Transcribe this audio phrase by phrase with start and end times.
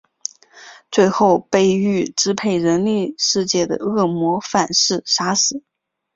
[0.89, 5.61] 最后被欲支配人类世界的恶魔反噬杀死。